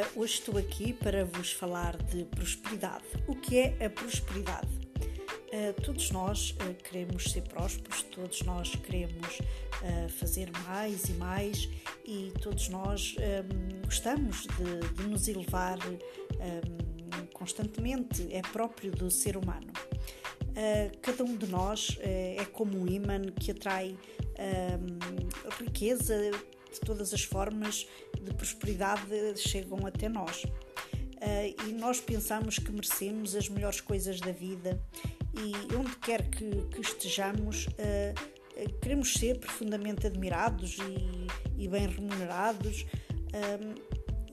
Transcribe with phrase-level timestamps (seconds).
[0.00, 3.04] Uh, hoje estou aqui para vos falar de prosperidade.
[3.26, 4.68] O que é a prosperidade?
[4.96, 9.38] Uh, todos nós uh, queremos ser prósperos, todos nós queremos
[10.18, 11.68] fazer mais e mais
[12.04, 19.38] e todos nós um, gostamos de, de, nos elevar um, constantemente, é próprio do ser
[19.38, 19.72] humano.
[21.00, 23.96] cada um de nós é como um imã que atrai
[25.58, 26.30] riqueza
[26.72, 27.86] de todas as formas
[28.20, 29.02] de prosperidade
[29.36, 30.44] chegam até nós.
[30.44, 34.82] Uh, e nós pensamos que merecemos as melhores coisas da vida
[35.34, 42.86] e onde quer que, que estejamos, uh, queremos ser profundamente admirados e, e bem remunerados.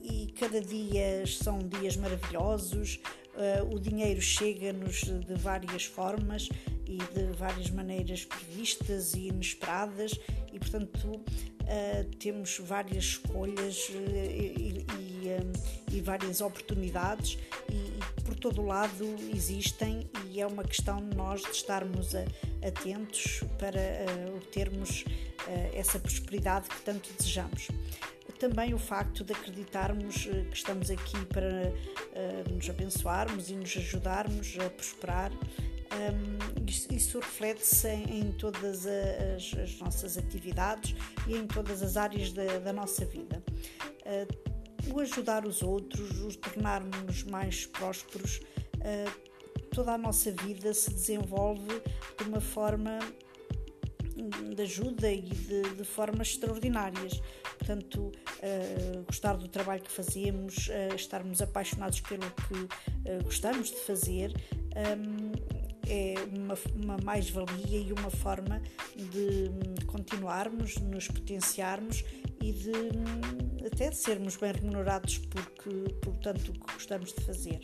[0.02, 2.98] e cada dia são dias maravilhosos,
[3.38, 6.48] uh, o dinheiro chega-nos de várias formas
[6.86, 10.18] e de várias maneiras previstas e inesperadas,
[10.52, 17.38] e portanto uh, temos várias escolhas uh, e, e, um, e, várias oportunidades,
[17.70, 19.04] e, e, por todo lado
[19.34, 22.24] existem, e é uma questão de nós de estarmos a,
[22.66, 23.80] atentos para
[24.34, 25.04] obtermos
[25.72, 27.68] essa prosperidade que tanto desejamos
[28.38, 33.76] também o facto de acreditarmos eh, que estamos aqui para uh, nos abençoarmos e nos
[33.76, 35.32] ajudarmos a prosperar.
[35.32, 40.94] Um, isso reflete-se em, em, todas as, as, nossas atividades
[41.26, 43.42] e em todas as áreas da, da nossa vida.
[44.04, 48.40] Uh, o ajudar os outros, os tornarmos mais prósperos,
[48.76, 49.28] uh,
[49.74, 51.82] toda a nossa vida se desenvolve
[52.16, 52.98] de uma forma
[54.54, 57.20] de ajuda e de, de formas extraordinárias.
[57.58, 63.76] Portanto, uh, gostar do trabalho que fazemos, uh, estarmos apaixonados pelo que uh, gostamos de
[63.76, 64.32] fazer,
[64.76, 65.32] um,
[65.88, 68.60] é uma, uma mais-valia e uma forma
[68.94, 72.04] de continuarmos, de nos potenciarmos
[72.42, 72.72] e de
[73.66, 77.60] até de sermos bem remunerados porque, por tanto que gostamos de fazer.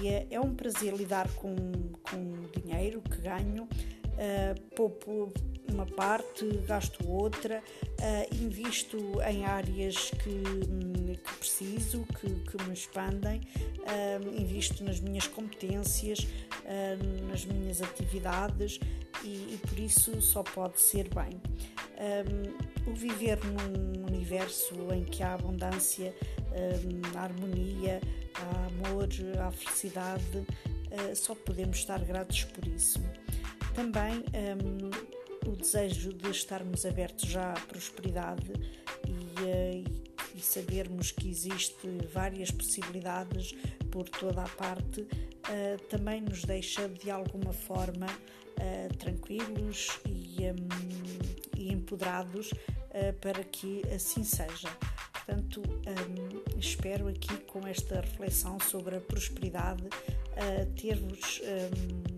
[0.00, 1.54] E é, é um prazer lidar com,
[2.02, 5.32] com o dinheiro que ganho, uh, poupo
[5.72, 12.74] uma parte, gasto outra, uh, invisto em áreas que, hum, que preciso, que, que, me
[12.74, 13.40] expandem,
[13.78, 18.78] uh, invisto nas minhas competências, uh, nas minhas atividades
[19.24, 21.40] e, e, por isso só pode ser bem.
[21.98, 26.14] Um, o viver num universo em que há abundância,
[26.50, 28.00] um, há harmonia,
[28.34, 29.08] há amor,
[29.40, 30.44] há felicidade,
[31.14, 33.00] só podemos estar gratos por isso.
[33.74, 35.11] Também um,
[35.46, 38.52] o desejo de estarmos abertos já à prosperidade
[39.06, 39.84] e, eh,
[40.34, 43.54] e sabermos que existe várias possibilidades
[43.90, 51.58] por toda a parte, uh, também nos deixa de alguma forma uh, tranquilos e, um,
[51.58, 54.68] e empoderados uh, para que assim seja.
[55.12, 59.84] Portanto, um, espero aqui com esta reflexão sobre a prosperidade
[60.74, 62.11] ter-vos um,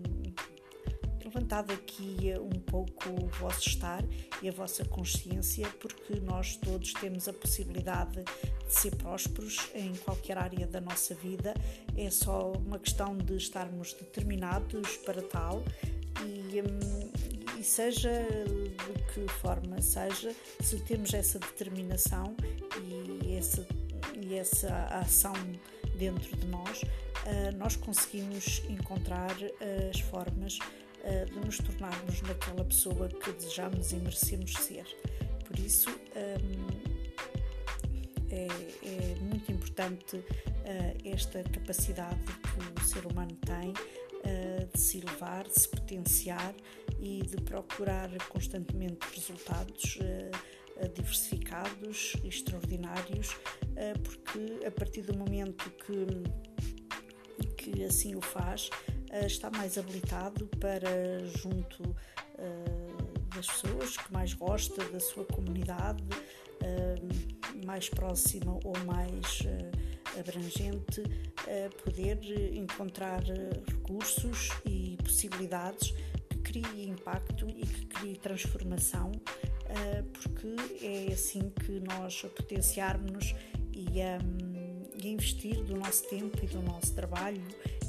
[1.35, 4.01] levantado aqui um pouco o vosso estar
[4.41, 10.37] e a vossa consciência, porque nós todos temos a possibilidade de ser prósperos em qualquer
[10.37, 11.53] área da nossa vida,
[11.97, 15.61] é só uma questão de estarmos determinados para tal
[16.23, 17.11] e, hum,
[17.59, 18.09] e seja
[18.45, 22.33] de que forma seja, se temos essa determinação
[22.81, 23.67] e essa,
[24.21, 25.33] e essa ação
[25.97, 26.81] dentro de nós,
[27.25, 29.35] ah, nós conseguimos encontrar
[29.89, 30.59] as formas
[31.05, 34.85] uh, de nos tornarmos naquela pessoa que desejamos e merecemos ser.
[35.45, 36.95] Por isso, um,
[38.29, 40.25] é, é, muito importante uh,
[41.05, 46.55] esta capacidade que o ser humano tem uh, de se elevar, de se potenciar
[46.99, 49.99] e de procurar constantemente resultados
[50.93, 53.37] diversificados extraordinários,
[54.03, 56.05] porque a partir do momento que,
[57.55, 58.69] que assim o faz,
[59.23, 67.65] está mais habilitado para, junto uh, das pessoas que mais gosta, da sua comunidade, uh,
[67.65, 69.43] mais próxima ou mais
[70.17, 71.03] abrangente,
[71.83, 72.17] poder
[72.55, 73.21] encontrar
[73.67, 75.93] recursos e possibilidades
[76.29, 79.11] que criem impacto e que criem transformação,
[80.13, 83.35] porque é assim que nós potenciarmos
[83.73, 87.43] e, um, e investir do nosso tempo e do nosso trabalho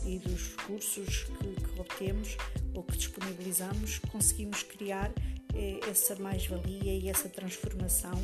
[0.06, 2.36] e dos recursos que, que obtemos
[2.74, 5.12] ou que disponibilizamos, conseguimos criar
[5.54, 8.18] eh, essa mais-valia e essa transformação,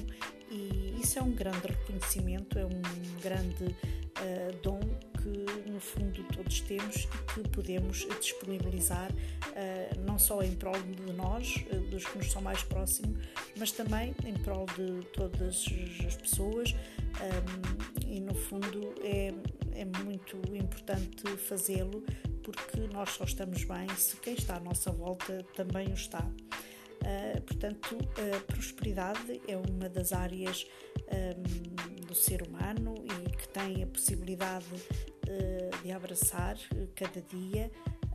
[0.50, 2.82] e isso é um grande reconhecimento, é um
[3.22, 4.80] grande uh, dom
[5.22, 9.10] que fundo todos temos e que podemos disponibilizar
[10.06, 11.54] não só em prol de nós,
[11.90, 13.18] dos que nos são mais próximos,
[13.56, 15.66] mas também em prol de todas
[16.06, 16.74] as pessoas
[18.06, 19.32] e no fundo é,
[19.74, 22.04] é muito importante fazê-lo
[22.42, 26.24] porque nós só estamos bem se quem está à nossa volta também o está.
[27.02, 30.66] Uh, portanto, a prosperidade é uma das áreas
[31.08, 36.56] um, do ser humano e que tem a possibilidade uh, de abraçar
[36.94, 37.70] cada dia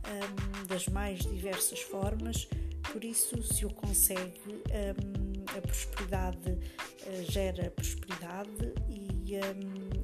[0.06, 2.48] um, das mais diversas formas.
[2.90, 5.17] Por isso, se o consegue, um,
[5.58, 9.34] a prosperidade uh, gera prosperidade e,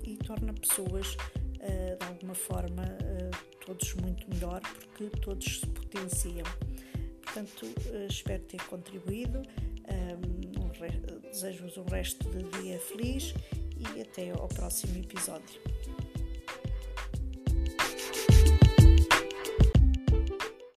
[0.04, 1.16] e torna pessoas
[1.98, 2.84] de alguma forma
[3.64, 6.44] todos muito melhor porque todos se potenciam.
[7.22, 7.66] Portanto,
[8.06, 9.40] espero ter contribuído.
[9.88, 10.44] Um,
[11.34, 13.34] desejo-vos um resto de dia feliz
[13.76, 15.60] e até ao próximo episódio.